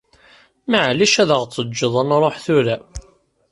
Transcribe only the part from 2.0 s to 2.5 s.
ad nṛuḥ